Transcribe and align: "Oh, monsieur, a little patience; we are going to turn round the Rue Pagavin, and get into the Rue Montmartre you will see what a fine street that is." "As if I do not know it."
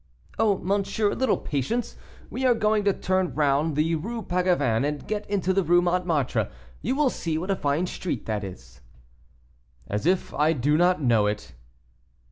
"Oh, 0.39 0.57
monsieur, 0.57 1.11
a 1.11 1.15
little 1.15 1.37
patience; 1.37 1.95
we 2.31 2.43
are 2.43 2.55
going 2.55 2.83
to 2.85 2.91
turn 2.91 3.35
round 3.35 3.75
the 3.75 3.93
Rue 3.93 4.23
Pagavin, 4.23 4.83
and 4.83 5.07
get 5.07 5.29
into 5.29 5.53
the 5.53 5.61
Rue 5.61 5.83
Montmartre 5.83 6.49
you 6.81 6.95
will 6.95 7.11
see 7.11 7.37
what 7.37 7.51
a 7.51 7.55
fine 7.55 7.85
street 7.85 8.25
that 8.25 8.43
is." 8.43 8.81
"As 9.85 10.07
if 10.07 10.33
I 10.33 10.53
do 10.53 10.75
not 10.75 11.03
know 11.03 11.27
it." 11.27 11.53